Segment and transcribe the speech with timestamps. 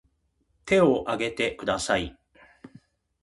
[0.65, 2.17] 手を挙げてください